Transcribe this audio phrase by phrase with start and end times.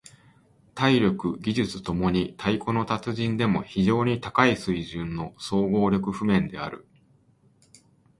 [0.73, 6.87] 体力・技術共に太鼓の達人でも非常に高い水準の総合力譜面である。